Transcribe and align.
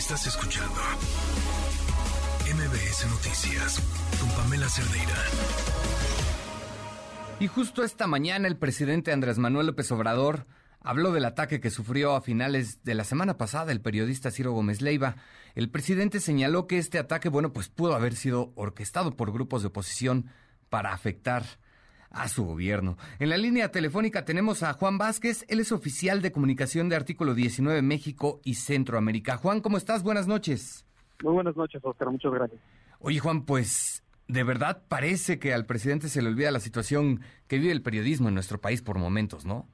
Estás 0.00 0.26
escuchando 0.26 0.80
MBS 2.46 3.06
Noticias 3.10 3.82
con 4.18 4.30
Pamela 4.30 4.66
Cerdeira. 4.66 5.14
Y 7.38 7.46
justo 7.48 7.84
esta 7.84 8.06
mañana 8.06 8.48
el 8.48 8.56
presidente 8.56 9.12
Andrés 9.12 9.36
Manuel 9.36 9.66
López 9.66 9.92
Obrador 9.92 10.46
habló 10.80 11.12
del 11.12 11.26
ataque 11.26 11.60
que 11.60 11.68
sufrió 11.68 12.16
a 12.16 12.22
finales 12.22 12.82
de 12.82 12.94
la 12.94 13.04
semana 13.04 13.36
pasada 13.36 13.72
el 13.72 13.82
periodista 13.82 14.30
Ciro 14.30 14.52
Gómez 14.52 14.80
Leiva. 14.80 15.16
El 15.54 15.68
presidente 15.68 16.18
señaló 16.20 16.66
que 16.66 16.78
este 16.78 16.98
ataque, 16.98 17.28
bueno, 17.28 17.52
pues 17.52 17.68
pudo 17.68 17.94
haber 17.94 18.16
sido 18.16 18.52
orquestado 18.54 19.18
por 19.18 19.32
grupos 19.32 19.60
de 19.60 19.68
oposición 19.68 20.30
para 20.70 20.94
afectar 20.94 21.44
a 22.10 22.28
su 22.28 22.44
gobierno. 22.44 22.96
En 23.18 23.30
la 23.30 23.36
línea 23.36 23.70
telefónica 23.70 24.24
tenemos 24.24 24.62
a 24.62 24.72
Juan 24.72 24.98
Vázquez, 24.98 25.44
él 25.48 25.60
es 25.60 25.72
oficial 25.72 26.22
de 26.22 26.32
comunicación 26.32 26.88
de 26.88 26.96
Artículo 26.96 27.34
19 27.34 27.82
México 27.82 28.40
y 28.44 28.54
Centroamérica. 28.54 29.36
Juan, 29.36 29.60
¿cómo 29.60 29.76
estás? 29.76 30.02
Buenas 30.02 30.26
noches. 30.26 30.84
Muy 31.22 31.34
buenas 31.34 31.56
noches, 31.56 31.80
Oscar, 31.84 32.10
muchas 32.10 32.32
gracias. 32.32 32.60
Oye, 32.98 33.18
Juan, 33.18 33.44
pues 33.44 34.02
de 34.28 34.44
verdad 34.44 34.82
parece 34.88 35.38
que 35.38 35.52
al 35.52 35.66
presidente 35.66 36.08
se 36.08 36.22
le 36.22 36.28
olvida 36.28 36.50
la 36.50 36.60
situación 36.60 37.20
que 37.48 37.58
vive 37.58 37.72
el 37.72 37.82
periodismo 37.82 38.28
en 38.28 38.34
nuestro 38.34 38.60
país 38.60 38.82
por 38.82 38.98
momentos, 38.98 39.44
¿no? 39.44 39.68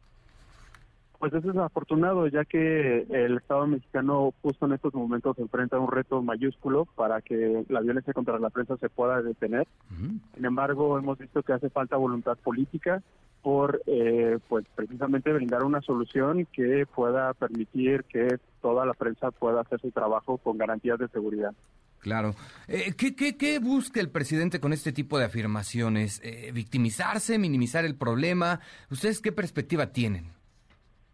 Pues 1.28 1.44
es 1.44 1.56
afortunado, 1.56 2.28
ya 2.28 2.44
que 2.44 3.04
el 3.10 3.38
Estado 3.38 3.66
mexicano 3.66 4.32
justo 4.42 4.66
en 4.66 4.74
estos 4.74 4.94
momentos 4.94 5.34
se 5.34 5.42
enfrenta 5.42 5.76
a 5.76 5.80
un 5.80 5.90
reto 5.90 6.22
mayúsculo 6.22 6.84
para 6.84 7.20
que 7.20 7.64
la 7.68 7.80
violencia 7.80 8.12
contra 8.12 8.38
la 8.38 8.48
prensa 8.48 8.76
se 8.76 8.88
pueda 8.88 9.20
detener. 9.22 9.66
Sin 9.98 10.44
embargo, 10.44 10.96
hemos 10.96 11.18
visto 11.18 11.42
que 11.42 11.52
hace 11.52 11.68
falta 11.68 11.96
voluntad 11.96 12.38
política 12.38 13.02
por, 13.42 13.82
eh, 13.86 14.38
pues 14.48 14.66
precisamente 14.76 15.32
brindar 15.32 15.64
una 15.64 15.80
solución 15.80 16.46
que 16.52 16.86
pueda 16.94 17.34
permitir 17.34 18.04
que 18.04 18.38
toda 18.62 18.86
la 18.86 18.95
prensa 18.95 19.32
pueda 19.32 19.62
hacer 19.62 19.80
su 19.80 19.90
trabajo 19.90 20.38
con 20.38 20.58
garantías 20.58 21.00
de 21.00 21.08
seguridad. 21.08 21.54
Claro. 21.98 22.36
Eh, 22.68 22.95
¿qué, 22.96 23.16
qué, 23.16 23.36
qué, 23.36 23.58
busca 23.58 23.98
el 23.98 24.10
presidente 24.10 24.60
con 24.60 24.73
este 24.73 24.92
tipo 24.92 25.18
de 25.18 25.24
afirmaciones? 25.24 26.20
Eh, 26.23 26.52
¿Victimizarse, 26.54 27.36
minimizar 27.36 27.84
el 27.84 27.96
problema? 27.96 28.60
¿Ustedes 28.92 29.20
qué 29.20 29.32
perspectiva 29.32 29.86
tienen? 29.88 30.35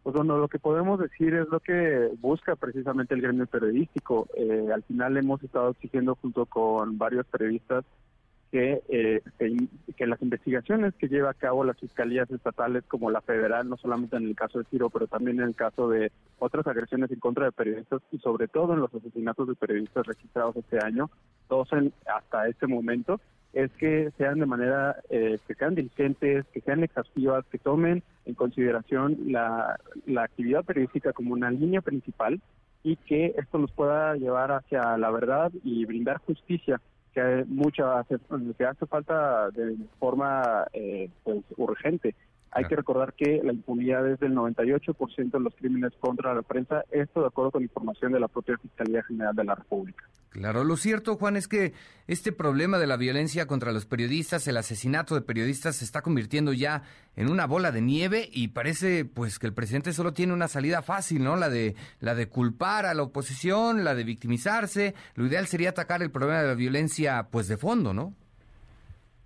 Pues 0.03 0.17
bueno, 0.17 0.37
lo 0.37 0.49
que 0.49 0.59
podemos 0.59 0.99
decir 0.99 1.35
es 1.35 1.49
lo 1.49 1.61
que 1.61 2.11
busca 2.21 2.57
precisamente 2.57 3.15
el 3.15 3.23
gremio 3.23 3.47
periodístico. 3.47 4.27
Eh, 4.37 4.69
al 4.75 4.83
final 4.83 5.17
hemos 5.17 5.43
estado 5.43 5.71
exigiendo 5.71 6.17
junto 6.17 6.47
con 6.47 6.99
varios 6.99 7.25
periodistas 7.27 7.85
que, 8.51 8.83
eh, 8.89 9.23
que, 9.97 10.07
las 10.07 10.21
investigaciones 10.21 10.93
que 10.97 11.09
lleva 11.09 11.31
a 11.31 11.35
cabo 11.35 11.65
las 11.65 11.79
fiscalías 11.79 12.31
estatales 12.31 12.85
como 12.87 13.11
la 13.11 13.23
federal, 13.23 13.67
no 13.67 13.79
solamente 13.79 14.17
en 14.17 14.25
el 14.25 14.35
caso 14.35 14.59
de 14.59 14.67
Ciro, 14.67 14.91
pero 14.91 15.07
también 15.07 15.41
en 15.41 15.47
el 15.47 15.55
caso 15.55 15.89
de 15.89 16.13
otras 16.39 16.67
agresiones 16.67 17.11
en 17.11 17.21
contra 17.21 17.47
de 17.47 17.53
periodistas 17.53 18.03
y 18.11 18.19
sobre 18.19 18.49
todo 18.49 18.75
en 18.75 18.81
los 18.81 18.93
asesinatos 18.93 19.49
de 19.49 19.55
periodistas 19.55 20.07
registrados 20.07 20.57
este 20.57 20.85
año, 20.85 21.11
todos 21.49 21.73
en, 21.73 21.95
hasta 22.15 22.47
este 22.47 22.67
momento, 22.67 23.21
es 23.53 23.71
que 23.73 24.11
sean 24.17 24.39
de 24.39 24.47
manera, 24.47 24.97
eh, 25.11 25.39
que 25.47 25.55
sean 25.55 25.75
diligentes, 25.75 26.47
que 26.53 26.61
sean 26.61 26.83
exhaustivas, 26.83 27.45
que 27.47 27.59
tomen 27.59 28.03
en 28.25 28.35
consideración 28.35 29.19
la, 29.27 29.79
la 30.07 30.25
actividad 30.25 30.65
periodística 30.65 31.13
como 31.13 31.35
una 31.35 31.51
línea 31.51 31.81
principal 31.81 32.41
y 32.83 32.97
que 32.97 33.35
esto 33.37 33.59
nos 33.59 33.71
pueda 33.73 34.15
llevar 34.17 34.53
hacia 34.53 34.97
la 34.97 35.11
verdad 35.11 35.53
y 35.63 35.85
brindar 35.85 36.19
justicia 36.19 36.81
que 37.15 37.45
mucha 37.47 38.05
que 38.57 38.65
hace 38.65 38.87
falta 38.87 39.51
de 39.51 39.77
forma 39.99 40.67
eh, 40.73 41.11
pues, 41.23 41.45
urgente 41.57 42.15
hay 42.53 42.65
que 42.67 42.77
recordar 42.77 43.15
que 43.15 43.41
la 43.43 43.53
impunidad 43.53 44.07
es 44.09 44.21
del 44.21 44.35
98% 44.35 45.31
de 45.31 45.41
los 45.41 45.55
crímenes 45.55 45.93
contra 45.99 46.35
la 46.35 46.43
prensa, 46.43 46.85
esto 46.91 47.23
de 47.23 47.27
acuerdo 47.27 47.53
con 47.53 47.63
información 47.63 48.13
de 48.13 48.21
la 48.21 48.29
propia 48.29 48.59
Fiscalía 48.59 49.03
General 49.05 49.35
de 49.35 49.45
la 49.45 49.55
República. 49.55 50.05
Claro, 50.29 50.65
lo 50.65 50.77
cierto, 50.77 51.17
Juan, 51.17 51.37
es 51.37 51.49
que 51.49 51.73
este 52.07 52.33
problema 52.33 52.79
de 52.79 52.87
la 52.87 52.97
violencia 52.97 53.47
contra 53.47 53.73
los 53.73 53.87
periodistas, 53.87 54.47
el 54.49 54.57
asesinato 54.57 55.15
de 55.15 55.23
periodistas, 55.23 55.77
se 55.77 55.85
está 55.85 56.03
convirtiendo 56.03 56.53
ya 56.53 56.83
en 57.17 57.31
una 57.31 57.47
bola 57.47 57.71
de 57.71 57.83
nieve 57.83 58.29
y 58.33 58.49
parece 58.49 59.05
pues 59.05 59.39
que 59.39 59.47
el 59.47 59.55
presidente 59.55 59.93
solo 59.93 60.13
tiene 60.13 60.33
una 60.33 60.49
salida 60.49 60.83
fácil, 60.83 61.23
¿no? 61.23 61.37
La 61.37 61.51
de 61.51 61.75
la 62.01 62.15
de 62.15 62.29
culpar 62.29 62.87
a 62.87 62.95
la 62.95 63.03
oposición, 63.03 63.85
la 63.85 63.95
de 63.95 64.05
victimizarse. 64.05 64.95
Lo 65.15 65.27
ideal 65.27 65.47
sería 65.47 65.71
atacar 65.71 66.03
el 66.03 66.11
problema 66.11 66.41
de 66.41 66.49
la 66.49 66.55
violencia 66.55 67.29
pues 67.31 67.49
de 67.49 67.59
fondo, 67.59 67.93
¿no? 67.93 68.15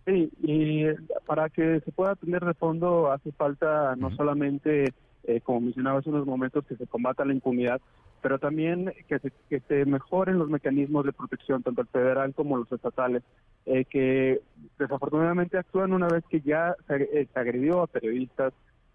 Sí, 0.07 0.31
y 0.43 0.85
para 1.27 1.49
que 1.51 1.81
se 1.81 1.91
pueda 1.91 2.15
tener 2.15 2.45
de 2.45 2.55
fondo 2.55 3.11
hace 3.11 3.33
falta 3.33 3.97
no 3.97 4.15
solamente, 4.15 4.95
eh, 5.25 5.41
como 5.41 5.63
mencionaba 5.63 5.99
hace 5.99 6.11
unos 6.11 6.27
momentos, 6.27 6.65
que 6.65 6.77
se 6.77 6.87
combata 6.87 7.25
la 7.25 7.33
impunidad, 7.33 7.81
pero 8.23 8.39
también 8.39 8.93
que 9.09 9.19
se, 9.19 9.33
que 9.49 9.59
se 9.61 9.85
mejoren 9.85 10.39
los 10.39 10.49
mecanismos 10.49 11.05
de 11.05 11.13
protección, 11.13 11.65
tanto 11.65 11.81
el 11.81 11.89
federal 11.89 12.35
como 12.35 12.57
los 12.57 12.71
estatales, 12.71 13.25
eh, 13.67 13.85
que 13.85 14.43
desafortunadamente 14.79 15.59
actúan 15.59 15.93
una 15.93 16.07
vez 16.07 16.23
que 16.31 16.41
ya 16.41 16.77
se, 16.87 17.03
eh, 17.03 17.29
se 17.33 17.41
agredió 17.41 17.83
a 17.83 17.89
periodistas, 17.89 18.53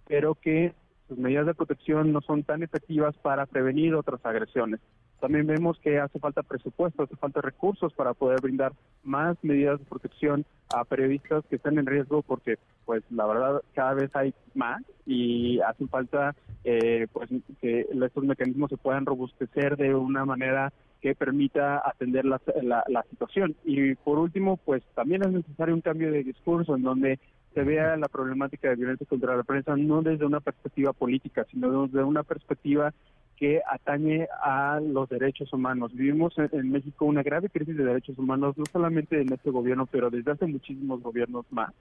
pero 0.08 0.36
que 0.36 0.74
sus 1.10 1.18
medidas 1.18 1.46
de 1.46 1.56
protección 1.56 2.14
no 2.14 2.22
son 2.22 2.44
tan 2.44 2.64
efectivas 2.64 3.18
para 3.18 3.46
prevenir 3.48 3.96
otras 3.96 4.26
agresiones. 4.26 4.80
También 5.22 5.46
vemos 5.46 5.80
que 5.80 6.00
hace 6.00 6.20
falta 6.20 6.42
presupuesto, 6.42 7.04
hace 7.04 7.16
falta 7.16 7.42
recursos 7.42 7.94
para 7.94 8.16
poder 8.16 8.42
brindar 8.42 8.74
más 9.04 9.38
medidas 9.44 9.80
de 9.80 9.86
protección 9.86 10.46
a 10.74 10.84
periodistas 10.84 11.46
que 11.48 11.58
están 11.58 11.78
en 11.78 11.86
riesgo 11.86 12.24
porque 12.24 12.58
pues 12.86 13.04
la 13.12 13.28
verdad 13.28 13.62
cada 13.74 13.94
vez 13.94 14.10
hay 14.16 14.34
más 14.56 14.82
y 15.06 15.60
hace 15.60 15.86
falta 15.88 16.36
eh, 16.64 17.06
pues 17.14 17.30
que 17.62 17.88
estos 17.92 18.24
mecanismos 18.24 18.72
se 18.72 18.78
puedan 18.78 19.06
robustecer 19.06 19.78
de 19.78 19.94
una 19.94 20.26
manera 20.26 20.74
que 21.02 21.16
permita 21.16 21.82
atender 21.88 22.26
la, 22.26 22.40
la, 22.88 23.04
situación. 23.10 23.56
Y 23.64 23.96
por 23.96 24.20
último, 24.20 24.58
pues 24.58 24.84
también 24.94 25.24
es 25.24 25.32
necesario 25.32 25.74
un 25.74 25.82
cambio 25.82 26.12
de 26.12 26.24
discurso 26.24 26.76
en 26.76 26.84
donde 26.84 27.20
se 27.54 27.64
vea 27.64 27.98
la 27.98 28.08
problemática 28.08 28.70
de 28.70 28.76
violencia 28.76 29.08
contra 29.08 29.36
la 29.36 29.44
prensa 29.44 29.76
no 29.76 30.02
desde 30.02 30.26
una 30.26 30.40
perspectiva 30.40 30.94
política, 30.94 31.46
sino 31.52 31.88
desde 31.88 32.04
una 32.04 32.24
perspectiva 32.24 32.94
que 33.42 33.60
atañe 33.68 34.28
a 34.44 34.80
los 34.80 35.10
derechos 35.10 35.52
humanos. 35.52 35.92
Vivimos 35.96 36.32
en, 36.38 36.72
México 36.72 37.06
una 37.06 37.24
grave 37.24 37.50
crisis 37.50 37.76
de 37.76 37.84
derechos 37.84 38.16
humanos, 38.20 38.56
no 38.56 38.66
solamente 38.72 39.20
en 39.20 39.34
este 39.34 39.50
gobierno, 39.50 39.88
pero 39.88 40.12
desde 40.12 40.34
hace 40.34 40.46
muchísimos 40.46 41.02
gobiernos 41.02 41.48
más. 41.50 41.74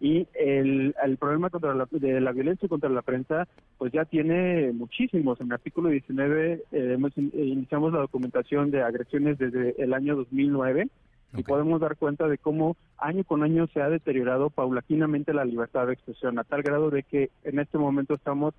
Y 0.00 0.26
el, 0.32 0.94
el 1.04 1.16
problema 1.18 1.50
contra 1.50 1.74
la, 1.74 1.86
de 1.90 2.18
la 2.18 2.32
violencia 2.32 2.66
contra 2.66 2.88
la 2.88 3.02
prensa, 3.02 3.46
pues 3.76 3.92
ya 3.92 4.06
tiene 4.06 4.72
muchísimos. 4.72 5.38
En 5.42 5.48
el 5.48 5.52
artículo 5.52 5.90
19 5.90 6.52
eh, 6.54 6.62
hemos, 6.72 7.12
eh, 7.18 7.30
iniciamos 7.34 7.92
la 7.92 8.00
documentación 8.00 8.70
de 8.70 8.80
agresiones 8.80 9.36
desde 9.36 9.74
el 9.82 9.92
año 9.92 10.16
2009 10.16 10.88
y 11.36 11.42
podemos 11.42 11.78
dar 11.82 11.96
cuenta 11.96 12.26
de 12.26 12.38
cómo 12.38 12.74
año 12.96 13.22
con 13.24 13.42
año 13.42 13.66
se 13.66 13.82
ha 13.82 13.90
deteriorado 13.90 14.48
paulatinamente 14.48 15.34
la 15.34 15.44
libertad 15.44 15.86
de 15.88 15.92
expresión, 15.92 16.38
a 16.38 16.44
tal 16.44 16.62
grado 16.62 16.88
de 16.88 17.02
que 17.02 17.28
en 17.44 17.58
este 17.58 17.76
momento 17.76 18.14
estamos 18.14 18.54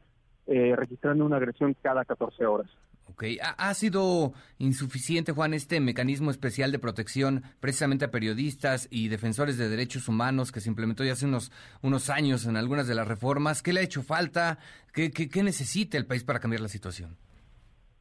eh, 0.48 0.76
registrando 0.76 1.26
una 1.26 1.38
agresión 1.38 1.76
cada 1.81 2.04
14 2.06 2.46
horas. 2.46 2.70
Ok, 3.09 3.26
¿Ha, 3.58 3.74
sido 3.74 4.34
insuficiente, 4.58 5.34
Juan, 5.34 5.54
este 5.54 5.80
mecanismo 5.80 6.31
especial 6.31 6.72
de 6.72 6.80
protección 6.80 7.44
precisamente 7.59 8.06
a 8.06 8.12
periodistas 8.12 8.88
y 8.90 9.09
defensores 9.09 9.58
de 9.58 9.70
derechos 9.70 10.08
humanos 10.08 10.52
que 10.52 10.62
se 10.62 10.70
implementó 10.70 11.04
ya 11.04 11.14
hace 11.14 11.26
unos, 11.26 11.52
unos 11.81 12.09
años 12.09 12.46
en 12.46 12.56
algunas 12.56 12.88
de 12.88 12.96
las 12.96 13.08
reformas? 13.08 13.62
¿Qué 13.62 13.74
le 13.74 13.81
ha 13.81 13.84
hecho 13.84 14.04
falta? 14.04 14.58
¿Qué, 14.94 15.12
qué, 15.12 15.44
necesita 15.44 15.98
el 15.98 16.06
país 16.06 16.24
para 16.24 16.40
cambiar 16.40 16.62
la 16.62 16.70
situación? 16.70 17.16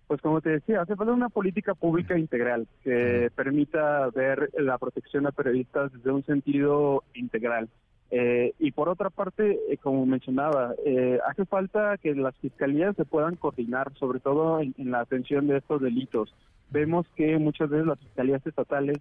Pues 0.06 0.20
como 0.20 0.40
te 0.40 0.50
decía, 0.50 0.82
hace 0.82 0.94
falta 0.94 1.12
una 1.12 1.28
política 1.28 1.74
pública 1.74 2.16
integral 2.16 2.68
que 2.82 3.30
permita 3.34 4.08
ver 4.10 4.50
la 4.58 4.78
protección 4.78 5.26
a 5.26 5.32
periodistas 5.32 5.92
desde 5.92 6.10
un 6.10 6.24
sentido 6.24 7.02
integral. 7.14 7.68
Eh, 8.14 8.52
y 8.58 8.72
por 8.72 8.90
otra 8.90 9.08
parte, 9.08 9.58
eh, 9.70 9.78
como 9.78 10.04
mencionaba, 10.04 10.74
eh, 10.84 11.18
hace 11.26 11.46
falta 11.46 11.96
que 11.96 12.14
las 12.14 12.36
fiscalías 12.36 12.94
se 12.94 13.06
puedan 13.06 13.36
coordinar, 13.36 13.90
sobre 13.94 14.20
todo 14.20 14.60
en, 14.60 14.74
la 14.90 15.00
atención 15.00 15.46
de 15.46 15.56
estos 15.56 15.80
delitos. 15.80 16.34
Vemos 16.70 17.06
que 17.16 17.38
muchas 17.38 17.70
veces 17.70 17.86
las 17.86 17.98
fiscalías 18.00 18.46
estatales 18.46 18.98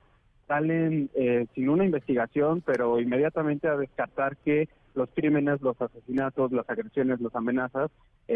salen 0.48 1.10
sin 1.56 1.70
una 1.70 1.86
investigación, 1.86 2.62
pero 2.66 3.00
inmediatamente 3.00 3.70
a 3.70 3.78
descartar 3.78 4.36
que 4.36 4.68
los 4.96 5.10
crímenes, 5.14 5.62
los 5.62 5.82
asesinatos, 5.82 6.52
las 6.52 6.70
agresiones, 6.70 7.22
las 7.22 7.34
amenazas 7.34 7.90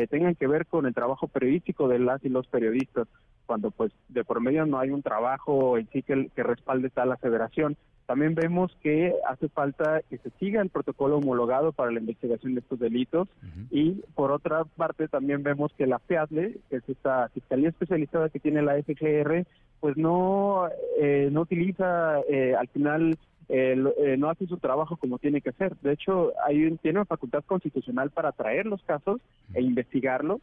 tengan 0.10 0.36
que 0.36 0.48
ver 0.48 0.66
con 0.66 0.86
el 0.86 0.94
trabajo 0.94 1.28
periodístico 1.28 1.90
de 1.90 2.00
las 2.00 2.24
y 2.24 2.30
los 2.30 2.48
periodistas, 2.48 3.10
cuando 3.46 3.72
pues 3.72 3.92
de 4.10 4.24
por 4.24 4.42
medio 4.42 4.66
no 4.66 4.80
hay 4.80 4.90
un 4.90 5.02
trabajo 5.02 5.78
en 5.78 5.88
sí 5.92 6.02
que, 6.02 6.30
que 6.36 6.44
respalde 6.44 6.90
tal 6.90 7.12
aseveración. 7.12 7.78
También 8.06 8.36
vemos 8.36 8.76
que 8.84 9.16
hace 9.28 9.50
falta 9.50 10.02
que 10.10 10.20
se 10.20 10.30
siga 10.40 10.62
el 10.62 10.70
protocolo 10.70 11.18
homologado 11.18 11.72
para 11.72 11.92
la 11.92 12.00
investigación 12.00 12.54
de 12.54 12.60
estos 12.60 12.80
delitos 12.80 13.28
y 13.72 14.04
por 14.14 14.32
otra 14.32 14.64
parte 14.64 15.08
también 15.08 15.42
vemos 15.42 15.74
que 15.76 15.88
la 15.88 15.98
FEADLE, 16.00 16.60
que 16.70 16.76
es 16.78 16.88
esta 16.88 17.30
fiscalía 17.30 17.70
especializada 17.70 18.30
que 18.30 18.40
tiene 18.40 18.62
la 18.62 18.76
FGR, 18.76 19.48
pues 19.80 19.98
no 19.98 20.68
eh, 21.00 21.30
no 21.32 21.42
utiliza 21.42 22.20
eh, 22.30 22.56
al 22.56 22.68
final 22.68 23.18
eh, 23.50 24.16
no 24.18 24.30
hace 24.30 24.46
su 24.48 24.58
trabajo 24.58 24.98
como 24.98 25.18
tiene 25.18 25.42
que 25.42 25.50
hacer. 25.50 25.76
De 25.78 25.94
hecho, 25.94 26.34
hay 26.46 26.78
tiene 26.84 27.00
una 27.00 27.06
facultad 27.06 27.44
constitucional 27.44 28.12
para 28.12 28.32
traer 28.34 28.68
los 28.68 28.84
casos 28.84 29.20
e 29.54 29.62
investigarlos 29.62 30.42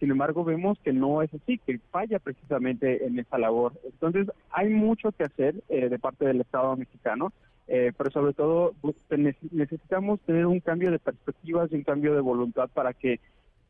Sin 0.00 0.10
embargo, 0.10 0.44
vemos 0.44 0.78
que 0.80 0.92
no 0.92 1.22
es 1.22 1.32
así, 1.32 1.58
que 1.58 1.78
falla 1.90 2.18
precisamente 2.18 3.06
en 3.06 3.18
esa 3.18 3.38
labor. 3.38 3.72
Entonces, 3.84 4.28
hay 4.50 4.68
mucho 4.68 5.12
que 5.12 5.24
hacer 5.24 5.54
eh, 5.68 5.88
de 5.88 5.98
parte 5.98 6.26
del 6.26 6.40
Estado 6.40 6.76
mexicano, 6.76 7.32
eh, 7.66 7.92
pero 7.96 8.10
sobre 8.10 8.34
todo 8.34 8.74
pues, 8.80 8.96
necesitamos 9.50 10.20
tener 10.20 10.46
un 10.46 10.60
cambio 10.60 10.90
de 10.90 10.98
perspectivas 10.98 11.72
y 11.72 11.76
un 11.76 11.84
cambio 11.84 12.14
de 12.14 12.20
voluntad 12.20 12.68
para 12.74 12.92
que 12.92 13.20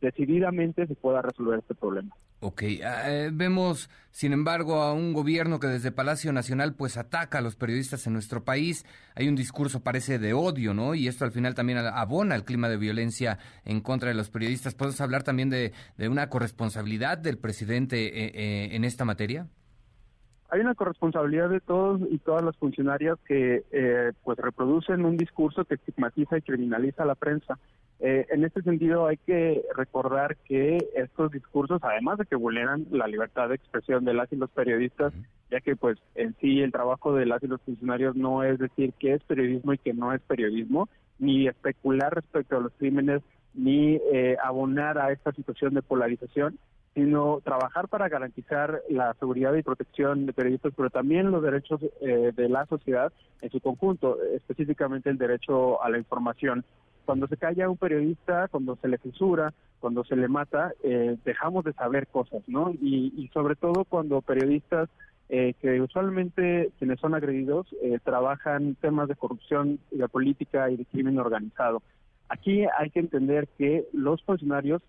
decididamente 0.05 0.87
se 0.87 0.95
pueda 0.95 1.23
resolver 1.23 1.59
este 1.59 1.75
problema. 1.75 2.15
Ok, 2.41 2.63
ah, 2.85 3.11
eh, 3.11 3.31
vemos, 3.33 3.89
sin 4.11 4.35
embargo, 4.35 4.83
a 4.83 4.93
un 4.93 5.15
gobierno 5.15 5.59
que 5.59 5.67
desde 5.67 5.93
Palacio 5.93 6.31
Nacional 6.31 6.75
pues 6.75 6.99
ataca 6.99 7.39
a 7.39 7.41
los 7.41 7.57
periodistas 7.57 8.07
en 8.07 8.13
nuestro 8.13 8.45
país. 8.45 8.85
Hay 9.15 9.29
un 9.29 9.35
discurso, 9.35 9.83
parece, 9.83 10.19
de 10.19 10.35
odio, 10.35 10.75
¿no? 10.75 10.95
Y 10.95 11.09
esto 11.09 11.25
al 11.25 11.33
final 11.33 11.55
también 11.55 11.79
abona 11.79 12.35
el 12.35 12.45
clima 12.45 12.69
de 12.69 12.77
violencia 12.77 13.39
en 13.65 13.81
contra 13.81 14.11
de 14.11 14.15
los 14.15 14.29
periodistas. 14.29 14.75
¿Podemos 14.75 15.01
hablar 15.01 15.23
también 15.23 15.49
de, 15.49 15.73
una 15.99 16.29
corresponsabilidad 16.29 17.17
del 17.17 17.39
presidente 17.39 18.07
eh, 18.07 18.33
eh, 18.35 18.77
en 18.77 18.85
esta 18.85 19.07
materia? 19.07 19.49
Hay 20.51 20.61
una 20.61 20.75
corresponsabilidad 20.75 21.49
de 21.51 21.61
todos 21.61 22.01
y 22.11 22.19
todas 22.19 22.45
las 22.45 22.57
funcionarias 22.57 23.19
que 23.27 23.65
pues 24.23 24.39
reproducen 24.39 25.05
un 25.05 25.17
discurso 25.17 25.65
que 25.65 25.75
estigmatiza 25.75 26.39
y 26.39 26.43
criminaliza 26.43 27.03
a 27.03 27.07
la 27.07 27.15
prensa. 27.15 27.59
Eh, 28.01 28.27
en 28.31 28.45
este 28.45 28.63
sentido, 28.63 29.07
hay 29.07 29.17
que 29.17 29.65
recordar 29.75 30.37
que 30.45 30.91
estos 30.95 31.31
discursos, 31.31 31.81
además 31.83 32.19
de 32.19 32.27
que 32.27 32.37
vulneran 32.37 32.87
la 32.91 33.07
libertad 33.07 33.49
de 33.49 33.55
expresión 33.55 34.05
de 34.05 34.15
las 34.15 34.33
y 34.33 34.37
los 34.37 34.51
periodistas, 34.51 35.13
ya 35.51 35.61
que 35.61 35.77
pues 35.77 35.99
en 36.15 36.35
sí 36.41 36.61
el 36.61 36.73
trabajo 36.73 37.15
de 37.15 37.27
las 37.27 37.43
y 37.43 37.47
los 37.47 37.63
funcionarios 37.63 38.17
no 38.17 38.43
es 38.43 38.59
decir 38.59 38.93
qué 38.99 39.15
es 39.15 39.23
periodismo 39.23 39.73
y 39.73 39.79
qué 39.79 39.95
no 39.95 40.13
es 40.13 40.21
periodismo, 40.23 40.89
ni 41.19 41.47
especular 41.47 42.15
respecto 42.15 42.57
a 42.57 42.61
los 42.61 42.73
crímenes, 42.73 43.23
ni 43.55 44.01
eh, 44.13 44.37
abonar 44.43 44.99
a 44.99 45.13
esta 45.13 45.33
situación 45.33 45.75
de 45.75 45.83
polarización, 45.83 46.59
sino 46.95 47.41
trabajar 47.43 47.89
para 47.89 48.09
garantizar 48.09 48.83
la 48.89 49.15
seguridad 49.15 49.55
y 49.55 49.63
protección 49.63 50.27
de 50.27 50.33
periodistas, 50.33 50.73
pero 50.77 50.91
también 50.91 51.31
los 51.31 51.43
derechos 51.43 51.81
eh, 52.01 52.33
de 52.35 52.49
la 52.49 52.67
sociedad 52.67 53.13
en 53.43 53.51
su 53.51 53.61
conjunto, 53.61 54.19
específicamente 54.35 55.11
el 55.11 55.19
derecho 55.19 55.83
a 55.83 55.91
la 55.91 55.99
información 55.99 56.65
cuando 57.05 57.27
se 57.27 57.37
calla 57.37 57.69
un 57.69 57.77
periodista, 57.77 58.49
cuando 58.49 58.77
se 58.77 58.89
le 58.89 58.99
censura, 58.99 59.53
cuando 59.81 60.05
se 60.05 60.17
le 60.17 60.29
mata, 60.29 60.73
eh, 60.83 61.17
dejamos 61.25 61.65
de 61.65 61.73
saber 61.75 62.07
cosas, 62.07 62.43
¿no? 62.47 62.71
Y, 62.71 63.31
sobre 63.33 63.57
todo 63.57 63.85
cuando 63.85 64.23
periodistas 64.23 64.89
eh, 65.29 65.55
que 65.61 65.81
usualmente 65.81 66.71
quienes 66.79 67.01
son 67.01 67.15
agredidos 67.15 67.67
eh, 67.83 67.99
trabajan 68.03 68.77
temas 68.77 69.09
de 69.09 69.17
corrupción, 69.17 69.79
de 69.91 70.09
política 70.09 70.71
y 70.71 70.77
de 70.77 70.85
crimen 70.85 71.19
organizado. 71.19 71.83
Aquí 72.29 72.65
hay 72.79 72.91
que 72.91 73.01
entender 73.01 73.49
que 73.59 73.87
los 73.93 74.23
funcionarios 74.23 74.83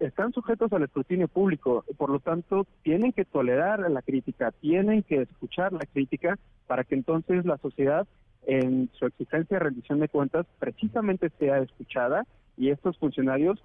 están 0.00 0.32
sujetos 0.32 0.72
al 0.72 0.82
escrutinio 0.82 1.28
público, 1.28 1.84
por 1.96 2.10
lo 2.10 2.20
tanto 2.20 2.66
tienen 2.82 3.12
que 3.12 3.24
tolerar 3.24 3.80
la 3.90 4.02
crítica, 4.02 4.52
tienen 4.52 5.02
que 5.02 5.22
escuchar 5.22 5.72
la 5.72 5.86
crítica 5.86 6.38
para 6.66 6.84
que 6.84 6.94
entonces 6.94 7.44
la 7.44 7.58
sociedad 7.58 8.06
en 8.46 8.90
su 8.98 9.06
exigencia 9.06 9.58
de 9.58 9.64
rendición 9.64 10.00
de 10.00 10.08
cuentas 10.08 10.46
precisamente 10.58 11.30
sea 11.38 11.58
escuchada 11.58 12.26
y 12.56 12.70
estos 12.70 12.96
funcionarios 12.98 13.62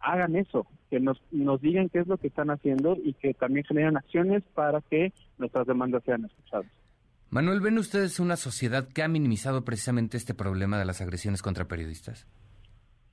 hagan 0.00 0.36
eso, 0.36 0.66
que 0.90 1.00
nos, 1.00 1.20
nos 1.30 1.60
digan 1.60 1.88
qué 1.88 2.00
es 2.00 2.06
lo 2.06 2.18
que 2.18 2.28
están 2.28 2.50
haciendo 2.50 2.96
y 3.02 3.14
que 3.14 3.34
también 3.34 3.64
generen 3.64 3.96
acciones 3.96 4.42
para 4.54 4.80
que 4.82 5.12
nuestras 5.38 5.66
demandas 5.66 6.02
sean 6.04 6.24
escuchadas. 6.24 6.70
Manuel, 7.30 7.60
¿ven 7.60 7.78
ustedes 7.78 8.20
una 8.20 8.36
sociedad 8.36 8.86
que 8.86 9.02
ha 9.02 9.08
minimizado 9.08 9.64
precisamente 9.64 10.16
este 10.16 10.34
problema 10.34 10.78
de 10.78 10.84
las 10.84 11.00
agresiones 11.00 11.42
contra 11.42 11.66
periodistas? 11.66 12.26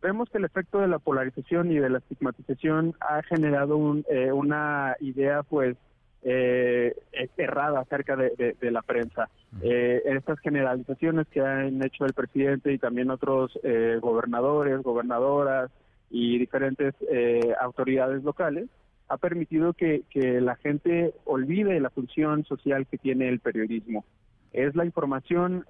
Vemos 0.02 0.30
que 0.30 0.40
el 0.40 0.46
efecto 0.46 0.80
de 0.80 0.88
la 0.88 1.00
polarización 1.00 1.72
y 1.72 1.78
de 1.78 1.90
la 1.90 2.00
estigmatización 2.00 2.96
ha 3.00 3.22
generado 3.24 3.78
un, 3.78 4.04
eh, 4.10 4.32
una 4.32 4.96
idea 5.00 5.44
pues 5.44 5.78
eh, 6.24 6.96
errada 7.38 7.82
acerca 7.82 8.16
de, 8.16 8.56
la 8.62 8.82
prensa. 8.82 9.30
Eh, 9.62 10.02
estas 10.06 10.40
generalizaciones 10.40 11.28
que 11.28 11.42
han 11.42 11.84
hecho 11.84 12.06
el 12.06 12.14
presidente 12.14 12.72
y 12.72 12.78
también 12.78 13.10
otros 13.10 13.60
eh, 13.64 13.98
gobernadores, 14.02 14.82
gobernadoras 14.82 15.72
y 16.10 16.38
diferentes 16.38 16.94
eh, 17.10 17.54
autoridades 17.60 18.24
locales 18.24 18.70
ha 19.08 19.18
permitido 19.18 19.74
que, 19.74 20.04
la 20.14 20.56
gente 20.56 21.14
olvide 21.26 21.80
la 21.82 21.90
función 21.90 22.46
social 22.46 22.88
que 22.88 22.98
tiene 22.98 23.28
el 23.28 23.40
periodismo. 23.40 24.06
Es 24.54 24.76
la 24.76 24.86
información 24.86 25.66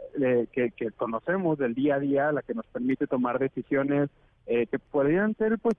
que, 0.52 0.72
que, 0.76 0.92
conocemos 0.92 1.58
del 1.60 1.76
día 1.76 1.96
a 1.96 2.00
día 2.00 2.32
la 2.32 2.42
que 2.42 2.56
nos 2.56 2.66
permite 2.68 3.08
tomar 3.08 3.38
decisiones 3.38 4.10
que 4.48 4.80
podrían 4.92 5.36
ser 5.36 5.60
pues 5.60 5.76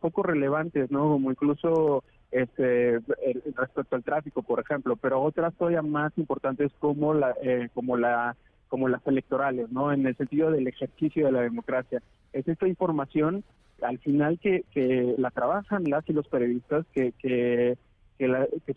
poco 0.00 0.22
relevantes, 0.24 0.90
¿no? 0.90 1.02
Como 1.02 1.30
incluso 1.30 2.02
este, 2.30 3.00
respecto 3.56 3.96
al 3.96 4.04
tráfico, 4.04 4.42
por 4.42 4.60
ejemplo, 4.60 4.96
pero 4.96 5.22
otras 5.22 5.54
todavía 5.54 5.82
más 5.82 6.12
importantes 6.16 6.70
como 6.78 7.14
la, 7.14 7.34
eh, 7.42 7.68
como 7.72 7.96
la, 7.96 8.36
como 8.68 8.88
las 8.88 9.06
electorales, 9.06 9.70
¿no? 9.70 9.92
En 9.92 10.06
el 10.06 10.16
sentido 10.16 10.50
del 10.50 10.66
ejercicio 10.66 11.26
de 11.26 11.32
la 11.32 11.40
democracia. 11.40 12.02
Es 12.32 12.46
esta 12.46 12.68
información 12.68 13.44
al 13.80 13.98
final 13.98 14.38
que, 14.40 14.64
que 14.72 15.14
la 15.18 15.30
trabajan 15.30 15.84
las 15.84 16.08
y 16.08 16.12
los 16.12 16.26
periodistas 16.28 16.84
que 16.92 17.12
que, 17.12 17.78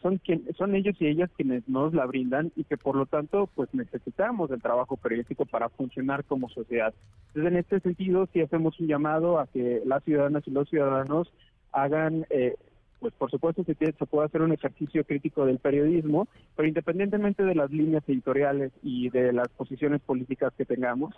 son 0.01 0.17
quien, 0.17 0.45
son 0.57 0.75
ellos 0.75 0.95
y 0.99 1.07
ellas 1.07 1.29
quienes 1.35 1.67
nos 1.67 1.93
la 1.93 2.05
brindan 2.05 2.51
y 2.55 2.63
que 2.63 2.77
por 2.77 2.95
lo 2.95 3.05
tanto 3.05 3.47
pues 3.55 3.73
necesitamos 3.73 4.51
el 4.51 4.61
trabajo 4.61 4.97
periodístico 4.97 5.45
para 5.45 5.69
funcionar 5.69 6.23
como 6.25 6.49
sociedad. 6.49 6.93
Entonces 7.27 7.51
en 7.51 7.57
este 7.57 7.79
sentido 7.79 8.27
sí 8.33 8.41
hacemos 8.41 8.79
un 8.79 8.87
llamado 8.87 9.39
a 9.39 9.47
que 9.47 9.81
las 9.85 10.03
ciudadanas 10.03 10.43
y 10.47 10.51
los 10.51 10.69
ciudadanos 10.69 11.31
hagan 11.71 12.25
eh, 12.29 12.55
pues 13.01 13.15
por 13.15 13.31
supuesto 13.31 13.63
se, 13.63 13.73
se 13.73 14.05
puede 14.05 14.27
hacer 14.27 14.43
un 14.43 14.51
ejercicio 14.51 15.03
crítico 15.03 15.43
del 15.43 15.57
periodismo, 15.57 16.27
pero 16.55 16.67
independientemente 16.67 17.43
de 17.43 17.55
las 17.55 17.71
líneas 17.71 18.03
editoriales 18.07 18.71
y 18.83 19.09
de 19.09 19.33
las 19.33 19.49
posiciones 19.49 20.01
políticas 20.01 20.53
que 20.55 20.65
tengamos, 20.65 21.15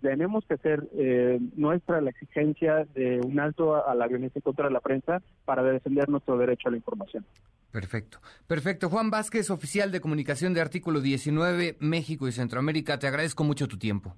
tenemos 0.00 0.44
que 0.46 0.54
hacer 0.54 0.88
eh, 0.94 1.38
nuestra 1.56 2.00
la 2.00 2.10
exigencia 2.10 2.86
de 2.94 3.20
un 3.20 3.38
alto 3.38 3.86
a, 3.86 3.94
la 3.94 4.08
violencia 4.08 4.40
contra 4.40 4.70
la 4.70 4.80
prensa 4.80 5.22
para 5.44 5.62
defender 5.62 6.08
nuestro 6.08 6.38
derecho 6.38 6.68
a 6.68 6.70
la 6.70 6.78
información. 6.78 7.24
Perfecto. 7.70 8.20
Perfecto. 8.46 8.88
Juan 8.88 9.10
Vázquez, 9.10 9.50
oficial 9.50 9.92
de 9.92 10.00
comunicación 10.00 10.54
de 10.54 10.60
Artículo 10.60 11.00
19, 11.00 11.76
México 11.80 12.26
y 12.26 12.32
Centroamérica, 12.32 12.98
te 12.98 13.06
agradezco 13.06 13.44
mucho 13.44 13.68
tu 13.68 13.78
tiempo. 13.78 14.16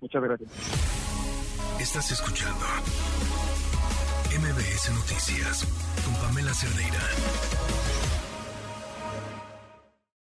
Muchas 0.00 0.22
gracias. 0.22 0.50
Estás 1.80 2.10
escuchando 2.10 2.64
MBS 4.36 4.90
Noticias 4.94 5.64
con 6.04 6.14
Pamela 6.14 6.52
Cerdeira. 6.52 8.07